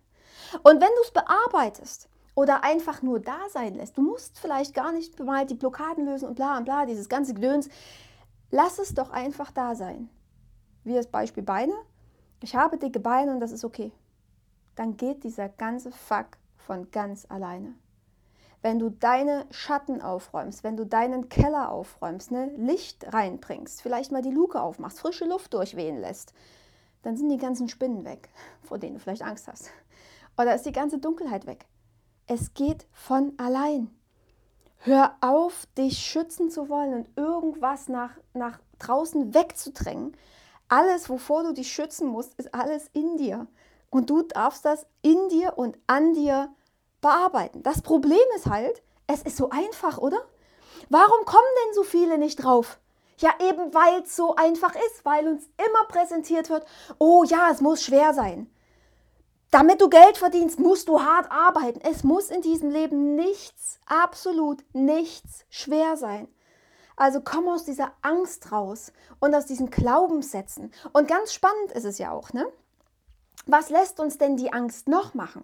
Und 0.63 0.81
wenn 0.81 0.89
du 0.89 1.01
es 1.03 1.11
bearbeitest, 1.11 2.09
oder 2.41 2.63
einfach 2.63 3.03
nur 3.03 3.19
da 3.19 3.37
sein 3.49 3.75
lässt. 3.75 3.99
Du 3.99 4.01
musst 4.01 4.39
vielleicht 4.39 4.73
gar 4.73 4.91
nicht 4.91 5.19
mal 5.19 5.45
die 5.45 5.53
Blockaden 5.53 6.05
lösen 6.05 6.27
und 6.27 6.33
bla 6.33 6.57
und 6.57 6.65
bla, 6.65 6.87
dieses 6.87 7.07
ganze 7.07 7.35
Gedöns. 7.35 7.69
Lass 8.49 8.79
es 8.79 8.95
doch 8.95 9.11
einfach 9.11 9.51
da 9.51 9.75
sein. 9.75 10.09
Wie 10.83 10.95
das 10.95 11.05
Beispiel 11.05 11.43
Beine. 11.43 11.75
Ich 12.41 12.55
habe 12.55 12.79
dicke 12.79 12.99
Beine 12.99 13.31
und 13.31 13.41
das 13.41 13.51
ist 13.51 13.63
okay. 13.63 13.91
Dann 14.75 14.97
geht 14.97 15.23
dieser 15.23 15.49
ganze 15.49 15.91
Fuck 15.91 16.39
von 16.57 16.89
ganz 16.89 17.27
alleine. 17.29 17.75
Wenn 18.63 18.79
du 18.79 18.89
deine 18.89 19.45
Schatten 19.51 20.01
aufräumst, 20.01 20.63
wenn 20.63 20.77
du 20.77 20.87
deinen 20.87 21.29
Keller 21.29 21.69
aufräumst, 21.69 22.31
ne, 22.31 22.51
Licht 22.57 23.13
reinbringst, 23.13 23.83
vielleicht 23.83 24.11
mal 24.11 24.23
die 24.23 24.31
Luke 24.31 24.59
aufmachst, 24.59 24.99
frische 24.99 25.25
Luft 25.25 25.53
durchwehen 25.53 25.99
lässt, 25.99 26.33
dann 27.03 27.17
sind 27.17 27.29
die 27.29 27.37
ganzen 27.37 27.69
Spinnen 27.69 28.03
weg, 28.03 28.29
vor 28.63 28.79
denen 28.79 28.95
du 28.95 28.99
vielleicht 28.99 29.21
Angst 29.21 29.47
hast. 29.47 29.69
Oder 30.39 30.55
ist 30.55 30.65
die 30.65 30.71
ganze 30.71 30.97
Dunkelheit 30.97 31.45
weg. 31.45 31.67
Es 32.27 32.53
geht 32.53 32.87
von 32.93 33.33
allein. 33.37 33.89
Hör 34.79 35.15
auf, 35.21 35.67
dich 35.77 35.99
schützen 35.99 36.49
zu 36.49 36.69
wollen 36.69 36.93
und 36.93 37.09
irgendwas 37.15 37.87
nach, 37.87 38.11
nach 38.33 38.59
draußen 38.79 39.33
wegzudrängen. 39.33 40.17
Alles, 40.67 41.09
wovor 41.09 41.43
du 41.43 41.53
dich 41.53 41.71
schützen 41.71 42.07
musst, 42.07 42.33
ist 42.39 42.53
alles 42.55 42.89
in 42.93 43.17
dir. 43.17 43.47
Und 43.89 44.09
du 44.09 44.23
darfst 44.23 44.65
das 44.65 44.87
in 45.01 45.29
dir 45.29 45.57
und 45.57 45.77
an 45.85 46.13
dir 46.13 46.49
bearbeiten. 47.01 47.61
Das 47.61 47.81
Problem 47.81 48.17
ist 48.35 48.47
halt, 48.47 48.81
es 49.07 49.21
ist 49.21 49.37
so 49.37 49.49
einfach, 49.49 49.97
oder? 49.97 50.21
Warum 50.89 51.25
kommen 51.25 51.43
denn 51.65 51.73
so 51.73 51.83
viele 51.83 52.17
nicht 52.17 52.37
drauf? 52.37 52.79
Ja, 53.17 53.31
eben 53.39 53.73
weil 53.73 54.01
es 54.01 54.15
so 54.15 54.35
einfach 54.35 54.73
ist, 54.73 55.05
weil 55.05 55.27
uns 55.27 55.47
immer 55.57 55.87
präsentiert 55.89 56.49
wird, 56.49 56.65
oh 56.97 57.23
ja, 57.23 57.51
es 57.51 57.61
muss 57.61 57.83
schwer 57.83 58.13
sein. 58.13 58.49
Damit 59.51 59.81
du 59.81 59.89
Geld 59.89 60.17
verdienst, 60.17 60.59
musst 60.59 60.87
du 60.87 61.01
hart 61.01 61.29
arbeiten. 61.29 61.81
Es 61.81 62.05
muss 62.05 62.29
in 62.29 62.41
diesem 62.41 62.69
Leben 62.69 63.15
nichts, 63.15 63.79
absolut 63.85 64.63
nichts 64.71 65.45
schwer 65.49 65.97
sein. 65.97 66.29
Also 66.95 67.19
komm 67.21 67.49
aus 67.49 67.65
dieser 67.65 67.91
Angst 68.01 68.53
raus 68.53 68.93
und 69.19 69.35
aus 69.35 69.45
diesen 69.45 69.69
Glaubenssätzen. 69.69 70.71
Und 70.93 71.09
ganz 71.09 71.33
spannend 71.33 71.73
ist 71.73 71.83
es 71.83 71.97
ja 71.97 72.11
auch, 72.11 72.31
ne? 72.31 72.47
Was 73.45 73.69
lässt 73.69 73.99
uns 73.99 74.17
denn 74.17 74.37
die 74.37 74.53
Angst 74.53 74.87
noch 74.87 75.13
machen? 75.15 75.43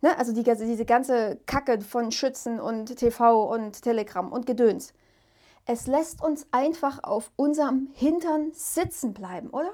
Ne? 0.00 0.18
Also 0.18 0.32
die, 0.32 0.42
diese 0.42 0.84
ganze 0.84 1.38
Kacke 1.46 1.80
von 1.82 2.10
Schützen 2.10 2.58
und 2.58 2.96
TV 2.96 3.44
und 3.44 3.80
Telegram 3.82 4.32
und 4.32 4.44
Gedöns. 4.44 4.92
Es 5.66 5.86
lässt 5.86 6.22
uns 6.22 6.46
einfach 6.50 7.04
auf 7.04 7.30
unserem 7.36 7.88
Hintern 7.92 8.50
sitzen 8.54 9.14
bleiben, 9.14 9.50
oder? 9.50 9.70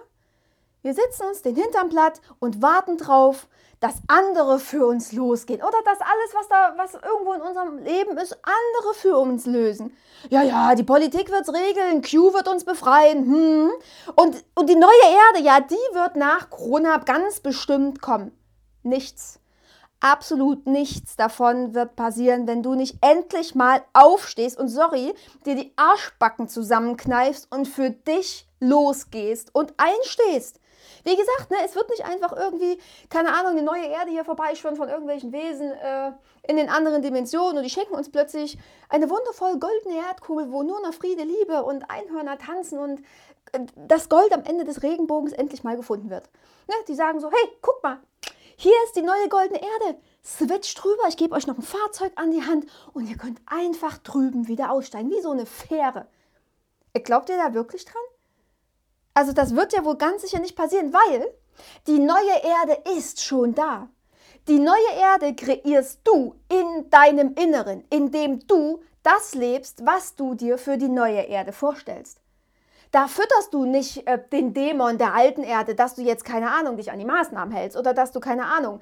Wir 0.83 0.95
sitzen 0.95 1.25
uns 1.27 1.43
den 1.43 1.57
Hintern 1.57 1.91
platt 1.91 2.21
und 2.39 2.63
warten 2.63 2.97
drauf, 2.97 3.49
dass 3.81 3.95
andere 4.09 4.59
für 4.59 4.87
uns 4.87 5.13
losgehen 5.13 5.61
oder 5.61 5.79
dass 5.85 6.01
alles, 6.01 6.35
was 6.35 6.49
da, 6.49 6.75
was 6.77 6.95
irgendwo 6.95 7.33
in 7.33 7.41
unserem 7.41 7.79
Leben 7.79 8.17
ist, 8.19 8.39
andere 8.43 8.95
für 8.95 9.17
uns 9.17 9.47
lösen. 9.47 9.97
Ja, 10.29 10.43
ja, 10.43 10.75
die 10.75 10.83
Politik 10.83 11.31
wird's 11.31 11.53
regeln, 11.53 12.03
Q 12.03 12.35
wird 12.35 12.47
uns 12.47 12.65
befreien, 12.65 13.25
hm. 13.25 13.71
Und, 14.15 14.45
und 14.55 14.69
die 14.69 14.77
neue 14.77 14.91
Erde, 15.33 15.45
ja, 15.45 15.61
die 15.61 15.95
wird 15.95 16.17
nach 16.17 16.51
Corona 16.51 16.99
ganz 16.99 17.41
bestimmt 17.41 18.03
kommen. 18.03 18.33
Nichts. 18.83 19.39
Absolut 20.01 20.67
nichts 20.67 21.17
davon 21.17 21.75
wird 21.75 21.95
passieren, 21.95 22.47
wenn 22.47 22.63
du 22.63 22.75
nicht 22.75 22.97
endlich 23.03 23.55
mal 23.55 23.83
aufstehst 23.93 24.59
und 24.59 24.69
sorry, 24.69 25.15
dir 25.45 25.55
die 25.55 25.75
Arschbacken 25.77 26.49
zusammenkneifst 26.49 27.49
und 27.51 27.69
für 27.69 27.91
dich 27.91 28.47
losgehst 28.61 29.55
und 29.55 29.75
einstehst. 29.77 30.59
Wie 31.05 31.17
gesagt, 31.17 31.51
ne, 31.51 31.57
es 31.65 31.75
wird 31.75 31.89
nicht 31.91 32.05
einfach 32.05 32.37
irgendwie, 32.37 32.79
keine 33.09 33.33
Ahnung, 33.33 33.53
eine 33.53 33.63
neue 33.63 33.87
Erde 33.87 34.11
hier 34.11 34.25
vorbeischwimmen 34.25 34.77
von 34.77 34.89
irgendwelchen 34.89 35.33
Wesen 35.33 35.73
äh, 35.73 36.13
in 36.43 36.57
den 36.57 36.69
anderen 36.69 37.03
Dimensionen 37.03 37.59
und 37.59 37.63
die 37.63 37.71
schenken 37.71 37.95
uns 37.95 38.11
plötzlich 38.11 38.59
eine 38.89 39.09
wundervoll 39.09 39.59
goldene 39.59 39.97
Erdkugel, 40.09 40.51
wo 40.51 40.63
nur 40.63 40.81
noch 40.81 40.95
Friede, 40.95 41.23
Liebe 41.23 41.63
und 41.63 41.91
Einhörner 41.91 42.39
tanzen 42.39 42.79
und 42.79 43.01
äh, 43.53 43.61
das 43.77 44.09
Gold 44.09 44.33
am 44.33 44.45
Ende 44.45 44.65
des 44.65 44.83
Regenbogens 44.83 45.33
endlich 45.33 45.65
mal 45.65 45.77
gefunden 45.77 46.11
wird. 46.11 46.29
Ne, 46.69 46.75
die 46.89 46.95
sagen 46.95 47.21
so, 47.21 47.31
hey, 47.31 47.49
guck 47.63 47.83
mal, 47.83 47.99
hier 48.57 48.75
ist 48.85 48.95
die 48.95 49.03
neue 49.03 49.29
goldene 49.29 49.61
Erde. 49.61 49.99
Switch 50.23 50.75
drüber, 50.75 51.05
ich 51.09 51.17
gebe 51.17 51.35
euch 51.35 51.47
noch 51.47 51.57
ein 51.57 51.63
Fahrzeug 51.63 52.13
an 52.17 52.31
die 52.31 52.45
Hand 52.45 52.67
und 52.93 53.09
ihr 53.09 53.17
könnt 53.17 53.41
einfach 53.47 53.97
drüben 53.99 54.49
wieder 54.49 54.71
aussteigen, 54.71 55.11
wie 55.11 55.23
so 55.23 55.31
eine 55.31 55.47
Fähre. 55.47 56.07
Glaubt 56.93 57.31
ihr 57.31 57.39
da 57.39 57.55
wirklich 57.55 57.87
dran? 57.87 58.03
Also 59.15 59.33
das 59.33 59.55
wird 59.55 59.73
ja 59.73 59.85
wohl 59.85 59.97
ganz 59.97 60.23
sicher 60.23 60.41
nicht 60.41 60.57
passieren, 60.57 60.93
weil 60.93 61.27
die 61.87 61.99
neue 61.99 62.43
Erde 62.43 62.83
ist 62.97 63.23
schon 63.23 63.55
da. 63.55 63.89
Die 64.49 64.59
neue 64.59 64.93
Erde 64.99 65.35
kreierst 65.35 66.01
du 66.05 66.35
in 66.49 66.89
deinem 66.91 67.35
Inneren, 67.35 67.85
indem 67.91 68.41
du 68.47 68.83
das 69.03 69.35
lebst, 69.35 69.85
was 69.85 70.15
du 70.15 70.35
dir 70.35 70.59
für 70.59 70.79
die 70.79 70.89
neue 70.89 71.23
Erde 71.23 71.53
vorstellst. 71.53 72.21
Da 72.91 73.07
fütterst 73.07 73.55
du 73.55 73.65
nicht 73.65 74.07
äh, 74.07 74.19
den 74.33 74.53
Dämon 74.53 74.99
der 74.99 75.15
alten 75.15 75.43
Erde, 75.43 75.75
dass 75.75 75.95
du 75.95 76.03
jetzt 76.03 76.25
keine 76.25 76.51
Ahnung 76.51 76.77
dich 76.77 76.91
an 76.91 76.99
die 76.99 77.05
Maßnahmen 77.05 77.55
hältst 77.55 77.77
oder 77.77 77.95
dass 77.95 78.11
du 78.11 78.19
keine 78.19 78.47
Ahnung, 78.47 78.81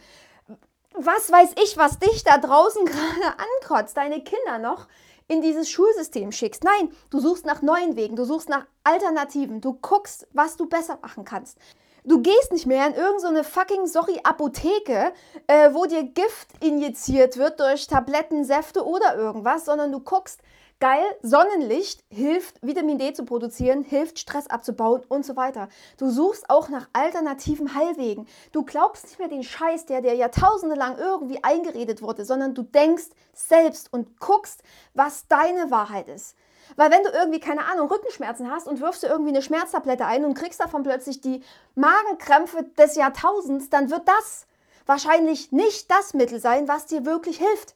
was 0.95 1.31
weiß 1.31 1.51
ich, 1.63 1.77
was 1.77 1.99
dich 1.99 2.25
da 2.25 2.39
draußen 2.39 2.85
gerade 2.87 3.37
ankotzt, 3.63 3.97
deine 3.97 4.23
Kinder 4.23 4.59
noch 4.59 4.89
in 5.29 5.43
dieses 5.43 5.71
Schulsystem 5.71 6.33
schickst. 6.33 6.65
Nein, 6.65 6.91
du 7.11 7.21
suchst 7.21 7.47
nach 7.47 7.63
neuen 7.63 7.97
Wegen, 7.97 8.17
du 8.17 8.25
suchst 8.25 8.49
nach 8.49 8.67
Alternativen, 8.83 9.61
du 9.61 9.75
guckst, 9.75 10.27
was 10.33 10.57
du 10.57 10.67
besser 10.67 10.99
machen 11.03 11.25
kannst. 11.25 11.59
Du 12.05 12.23
gehst 12.23 12.53
nicht 12.53 12.67
mehr 12.67 12.87
in 12.87 12.95
irgendeine 12.95 13.45
so 13.45 13.51
fucking, 13.51 13.87
sorry, 13.87 14.19
Apotheke, 14.25 15.13
äh, 15.47 15.75
wo 15.75 15.85
dir 15.85 16.05
Gift 16.05 16.49
injiziert 16.61 17.37
wird 17.37 17.61
durch 17.61 17.87
Tabletten, 17.87 18.45
Säfte 18.45 18.87
oder 18.87 19.17
irgendwas, 19.17 19.67
sondern 19.67 19.93
du 19.93 20.01
guckst, 20.01 20.41
Geil, 20.81 21.05
Sonnenlicht 21.23 22.05
hilft, 22.09 22.55
Vitamin 22.63 22.99
D 22.99 23.13
zu 23.13 23.25
produzieren, 23.25 23.83
hilft, 23.83 24.21
Stress 24.21 24.47
abzubauen 24.47 25.03
und 25.09 25.27
so 25.27 25.35
weiter. 25.35 25.69
Du 25.97 26.09
suchst 26.09 26.49
auch 26.49 26.69
nach 26.69 26.89
alternativen 26.93 27.75
Heilwegen. 27.75 28.29
Du 28.53 28.65
glaubst 28.65 29.05
nicht 29.07 29.19
mehr 29.19 29.27
den 29.27 29.43
Scheiß, 29.43 29.87
der 29.87 30.03
dir 30.03 30.15
Jahrtausende 30.15 30.77
lang 30.77 30.97
irgendwie 30.97 31.43
eingeredet 31.43 32.01
wurde, 32.01 32.25
sondern 32.25 32.55
du 32.55 32.63
denkst 32.63 33.07
selbst 33.35 33.93
und 33.93 34.21
guckst, 34.21 34.63
was 34.95 35.27
deine 35.27 35.73
Wahrheit 35.73 36.09
ist. 36.09 36.37
Weil 36.77 36.93
wenn 36.93 37.03
du 37.03 37.11
irgendwie, 37.11 37.41
keine 37.41 37.65
Ahnung, 37.65 37.89
Rückenschmerzen 37.89 38.49
hast 38.49 38.69
und 38.69 38.81
wirfst 38.81 39.03
du 39.03 39.09
irgendwie 39.09 39.31
eine 39.31 39.43
Schmerztablette 39.43 40.07
ein 40.07 40.25
und 40.25 40.35
kriegst 40.35 40.61
davon 40.61 40.85
plötzlich 40.85 41.21
die 41.21 41.43
Magenkrämpfe 41.75 42.63
des 42.79 42.95
Jahrtausends, 42.95 43.69
dann 43.69 43.91
wird 43.91 44.07
das 44.07 44.47
wahrscheinlich 44.87 45.51
nicht 45.51 45.91
das 45.91 46.15
Mittel 46.15 46.39
sein, 46.39 46.69
was 46.69 46.87
dir 46.87 47.05
wirklich 47.05 47.39
hilft. 47.39 47.75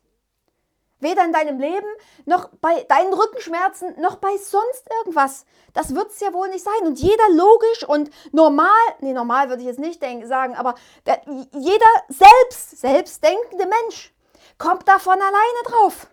Weder 1.03 1.25
in 1.25 1.33
deinem 1.33 1.59
Leben, 1.59 1.87
noch 2.25 2.49
bei 2.61 2.83
deinen 2.85 3.13
Rückenschmerzen, 3.13 4.01
noch 4.01 4.17
bei 4.17 4.37
sonst 4.37 4.89
irgendwas. 4.99 5.45
Das 5.75 5.95
wird 5.95 6.11
es 6.11 6.21
ja 6.21 6.33
wohl 6.33 6.49
nicht 6.49 6.65
sein. 6.65 6.87
Und 6.87 6.99
jeder 6.99 7.29
logisch 7.31 7.85
und 7.87 8.11
normal, 8.33 8.69
nee, 9.01 9.13
normal 9.13 9.49
würde 9.49 9.63
ich 9.63 9.69
jetzt 9.69 9.81
nicht 9.81 10.01
denken, 10.01 10.27
sagen, 10.27 10.55
aber 10.55 10.75
der, 11.07 11.21
jeder 11.53 11.87
selbst, 12.09 12.81
selbstdenkende 12.81 13.67
Mensch 13.67 14.15
kommt 14.59 14.87
davon 14.87 15.15
alleine 15.15 15.63
drauf. 15.67 16.07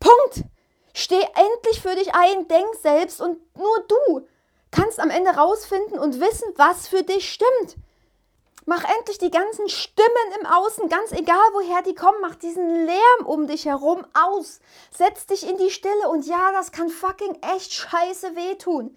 Punkt. 0.00 0.44
Steh 0.96 1.20
endlich 1.20 1.80
für 1.80 1.96
dich 1.96 2.14
ein, 2.14 2.46
denk 2.46 2.72
selbst 2.76 3.20
und 3.20 3.38
nur 3.56 3.80
du 3.88 4.28
kannst 4.70 5.00
am 5.00 5.10
Ende 5.10 5.30
rausfinden 5.30 5.98
und 5.98 6.20
wissen, 6.20 6.52
was 6.56 6.88
für 6.88 7.02
dich 7.02 7.32
stimmt. 7.32 7.76
Mach 8.66 8.82
endlich 8.98 9.18
die 9.18 9.30
ganzen 9.30 9.68
Stimmen 9.68 10.08
im 10.40 10.46
Außen, 10.46 10.88
ganz 10.88 11.12
egal 11.12 11.44
woher 11.52 11.82
die 11.82 11.94
kommen, 11.94 12.18
mach 12.22 12.34
diesen 12.34 12.86
Lärm 12.86 13.26
um 13.26 13.46
dich 13.46 13.66
herum 13.66 14.06
aus. 14.14 14.60
Setz 14.96 15.26
dich 15.26 15.46
in 15.46 15.58
die 15.58 15.70
Stille 15.70 16.08
und 16.08 16.26
ja, 16.26 16.50
das 16.52 16.72
kann 16.72 16.88
fucking 16.88 17.36
echt 17.54 17.74
scheiße 17.74 18.34
wehtun. 18.36 18.96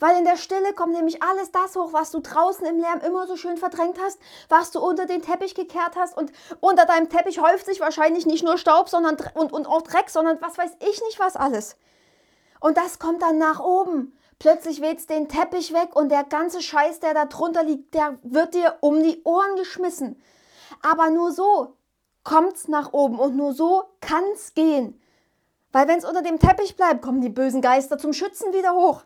Weil 0.00 0.18
in 0.18 0.24
der 0.24 0.36
Stille 0.36 0.74
kommt 0.74 0.92
nämlich 0.92 1.22
alles 1.22 1.50
das 1.50 1.74
hoch, 1.76 1.94
was 1.94 2.10
du 2.10 2.20
draußen 2.20 2.66
im 2.66 2.78
Lärm 2.78 3.00
immer 3.00 3.26
so 3.26 3.36
schön 3.36 3.56
verdrängt 3.56 3.98
hast, 3.98 4.18
was 4.50 4.70
du 4.70 4.80
unter 4.80 5.06
den 5.06 5.22
Teppich 5.22 5.54
gekehrt 5.54 5.96
hast. 5.96 6.14
Und 6.14 6.30
unter 6.60 6.84
deinem 6.84 7.08
Teppich 7.08 7.40
häuft 7.40 7.64
sich 7.64 7.80
wahrscheinlich 7.80 8.26
nicht 8.26 8.44
nur 8.44 8.58
Staub 8.58 8.90
sondern, 8.90 9.16
und, 9.32 9.52
und 9.52 9.66
auch 9.66 9.80
Dreck, 9.82 10.10
sondern 10.10 10.40
was 10.42 10.58
weiß 10.58 10.72
ich 10.80 11.00
nicht 11.02 11.18
was 11.18 11.36
alles. 11.36 11.76
Und 12.60 12.76
das 12.76 12.98
kommt 12.98 13.22
dann 13.22 13.38
nach 13.38 13.60
oben. 13.60 14.15
Plötzlich 14.38 14.80
weht's 14.80 15.06
den 15.06 15.28
Teppich 15.28 15.72
weg 15.72 15.96
und 15.96 16.10
der 16.10 16.24
ganze 16.24 16.60
Scheiß, 16.60 17.00
der 17.00 17.14
da 17.14 17.24
drunter 17.24 17.62
liegt, 17.62 17.94
der 17.94 18.18
wird 18.22 18.54
dir 18.54 18.76
um 18.80 19.02
die 19.02 19.22
Ohren 19.24 19.56
geschmissen. 19.56 20.20
Aber 20.82 21.10
nur 21.10 21.32
so 21.32 21.76
kommt's 22.22 22.68
nach 22.68 22.92
oben 22.92 23.18
und 23.18 23.36
nur 23.36 23.54
so 23.54 23.84
kann's 24.00 24.52
gehen. 24.54 25.00
Weil 25.72 25.88
wenn's 25.88 26.04
unter 26.04 26.22
dem 26.22 26.38
Teppich 26.38 26.76
bleibt, 26.76 27.02
kommen 27.02 27.20
die 27.20 27.28
bösen 27.28 27.62
Geister 27.62 27.98
zum 27.98 28.12
Schützen 28.12 28.52
wieder 28.52 28.74
hoch. 28.74 29.04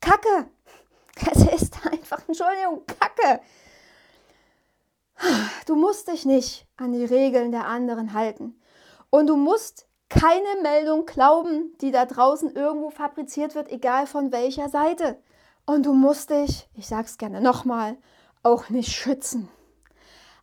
Kacke. 0.00 0.48
Es 1.30 1.44
ist 1.62 1.86
einfach, 1.86 2.20
Entschuldigung, 2.26 2.84
Kacke. 2.86 3.40
Du 5.66 5.76
musst 5.76 6.08
dich 6.08 6.24
nicht 6.24 6.66
an 6.76 6.92
die 6.92 7.04
Regeln 7.04 7.52
der 7.52 7.66
anderen 7.66 8.12
halten. 8.12 8.60
Und 9.10 9.28
du 9.28 9.36
musst 9.36 9.86
keine 10.08 10.62
Meldung 10.62 11.06
glauben, 11.06 11.72
die 11.80 11.90
da 11.90 12.04
draußen 12.04 12.54
irgendwo 12.54 12.90
fabriziert 12.90 13.54
wird, 13.54 13.70
egal 13.70 14.06
von 14.06 14.32
welcher 14.32 14.68
Seite. 14.68 15.18
Und 15.66 15.86
du 15.86 15.94
musst 15.94 16.30
dich, 16.30 16.68
ich 16.74 16.86
sag's 16.86 17.18
gerne 17.18 17.40
nochmal, 17.40 17.96
auch 18.42 18.68
nicht 18.68 18.92
schützen. 18.92 19.48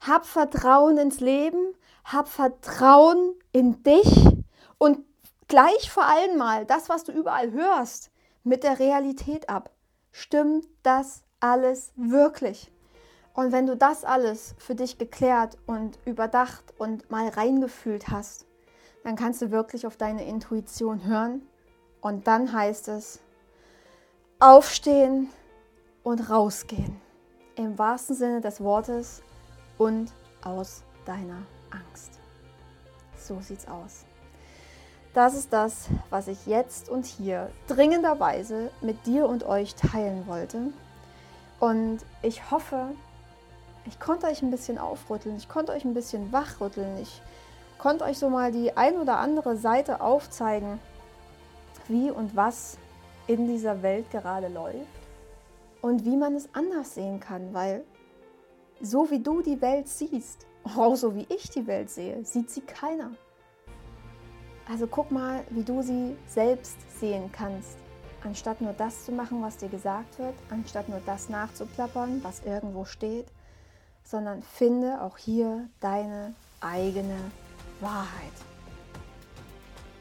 Hab 0.01 0.25
Vertrauen 0.25 0.97
ins 0.97 1.19
Leben, 1.19 1.75
hab 2.03 2.27
Vertrauen 2.27 3.35
in 3.51 3.83
dich 3.83 4.11
und 4.77 5.05
gleich 5.47 5.91
vor 5.91 6.05
allem 6.05 6.37
mal 6.37 6.65
das, 6.65 6.89
was 6.89 7.03
du 7.03 7.11
überall 7.11 7.51
hörst, 7.51 8.11
mit 8.43 8.63
der 8.63 8.79
Realität 8.79 9.49
ab. 9.49 9.69
Stimmt 10.11 10.65
das 10.81 11.23
alles 11.39 11.93
wirklich? 11.95 12.71
Und 13.33 13.51
wenn 13.51 13.67
du 13.67 13.77
das 13.77 14.03
alles 14.03 14.55
für 14.57 14.75
dich 14.75 14.97
geklärt 14.97 15.57
und 15.67 15.99
überdacht 16.05 16.73
und 16.77 17.09
mal 17.11 17.29
reingefühlt 17.29 18.09
hast, 18.09 18.45
dann 19.03 19.15
kannst 19.15 19.41
du 19.41 19.51
wirklich 19.51 19.87
auf 19.87 19.97
deine 19.97 20.25
Intuition 20.25 21.05
hören. 21.05 21.41
Und 22.01 22.27
dann 22.27 22.51
heißt 22.51 22.87
es, 22.87 23.19
aufstehen 24.39 25.29
und 26.03 26.29
rausgehen. 26.29 26.99
Im 27.55 27.77
wahrsten 27.77 28.15
Sinne 28.15 28.41
des 28.41 28.61
Wortes 28.61 29.21
und 29.77 30.11
aus 30.43 30.83
deiner 31.05 31.43
Angst. 31.69 32.19
So 33.15 33.39
sieht's 33.39 33.67
aus. 33.67 34.05
Das 35.13 35.35
ist 35.35 35.51
das, 35.51 35.87
was 36.09 36.27
ich 36.27 36.45
jetzt 36.45 36.89
und 36.89 37.05
hier 37.05 37.51
dringenderweise 37.67 38.71
mit 38.81 39.05
dir 39.05 39.27
und 39.27 39.43
euch 39.43 39.75
teilen 39.75 40.25
wollte. 40.25 40.71
Und 41.59 41.99
ich 42.21 42.49
hoffe, 42.49 42.91
ich 43.85 43.99
konnte 43.99 44.27
euch 44.27 44.41
ein 44.41 44.51
bisschen 44.51 44.77
aufrütteln, 44.77 45.35
ich 45.35 45.49
konnte 45.49 45.73
euch 45.73 45.83
ein 45.83 45.93
bisschen 45.93 46.31
wachrütteln. 46.31 46.97
Ich 46.99 47.21
konnte 47.81 48.05
euch 48.05 48.19
so 48.19 48.29
mal 48.29 48.51
die 48.51 48.77
ein 48.77 48.97
oder 48.97 49.17
andere 49.17 49.57
Seite 49.57 50.01
aufzeigen, 50.01 50.79
wie 51.87 52.11
und 52.11 52.35
was 52.35 52.77
in 53.25 53.47
dieser 53.47 53.81
Welt 53.81 54.11
gerade 54.11 54.49
läuft 54.49 54.85
und 55.81 56.05
wie 56.05 56.15
man 56.15 56.35
es 56.35 56.47
anders 56.53 56.93
sehen 56.93 57.19
kann, 57.19 57.55
weil 57.55 57.83
so 58.81 59.09
wie 59.09 59.19
du 59.19 59.41
die 59.41 59.61
Welt 59.61 59.87
siehst, 59.87 60.45
auch 60.77 60.95
so 60.95 61.15
wie 61.15 61.25
ich 61.29 61.49
die 61.49 61.65
Welt 61.65 61.89
sehe, 61.89 62.23
sieht 62.23 62.51
sie 62.51 62.61
keiner. 62.61 63.11
Also 64.69 64.85
guck 64.85 65.09
mal, 65.09 65.43
wie 65.49 65.63
du 65.63 65.81
sie 65.81 66.15
selbst 66.27 66.77
sehen 66.99 67.31
kannst, 67.31 67.77
anstatt 68.23 68.61
nur 68.61 68.73
das 68.73 69.05
zu 69.05 69.11
machen, 69.11 69.41
was 69.41 69.57
dir 69.57 69.69
gesagt 69.69 70.19
wird, 70.19 70.35
anstatt 70.51 70.87
nur 70.87 71.01
das 71.07 71.29
nachzuplappern, 71.29 72.23
was 72.23 72.45
irgendwo 72.45 72.85
steht, 72.85 73.25
sondern 74.03 74.43
finde 74.43 75.01
auch 75.01 75.17
hier 75.17 75.67
deine 75.79 76.35
eigene 76.59 77.17
Wahrheit. 77.81 78.31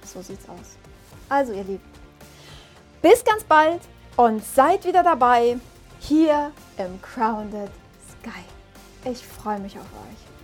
So 0.04 0.22
sieht's 0.22 0.48
aus. 0.48 0.76
Also 1.28 1.52
ihr 1.52 1.64
Lieben, 1.64 1.84
bis 3.02 3.24
ganz 3.24 3.44
bald 3.44 3.80
und 4.16 4.44
seid 4.44 4.84
wieder 4.84 5.02
dabei 5.02 5.58
hier 6.00 6.52
im 6.76 7.00
Grounded 7.02 7.70
Sky. 8.20 8.44
Ich 9.04 9.24
freue 9.26 9.58
mich 9.60 9.78
auf 9.78 9.84
euch. 9.84 10.39